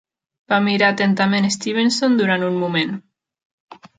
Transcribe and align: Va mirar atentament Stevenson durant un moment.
Va 0.53 0.57
mirar 0.67 0.87
atentament 0.93 1.45
Stevenson 1.57 2.17
durant 2.21 2.47
un 2.49 2.59
moment. 2.65 2.97